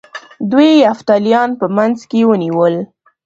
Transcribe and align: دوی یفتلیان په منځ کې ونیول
دوی 0.51 0.69
یفتلیان 0.87 1.49
په 1.59 1.65
منځ 1.75 1.97
کې 2.09 2.19
ونیول 2.29 2.75